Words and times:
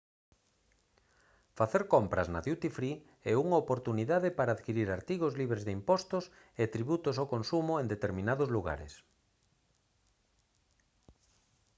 facer 1.57 1.83
compras 1.93 2.27
na 2.33 2.41
duty 2.47 2.69
free 2.77 2.95
é 3.31 3.33
unha 3.43 3.61
oportunidade 3.63 4.29
para 4.37 4.53
adquirir 4.57 4.87
artigos 4.89 5.33
libres 5.41 5.63
de 5.65 5.71
impostos 5.79 6.23
e 6.61 6.63
tributos 6.75 7.15
ao 7.17 7.29
consumo 7.33 7.73
en 7.81 7.85
determinados 7.93 8.49
lugares 8.55 8.93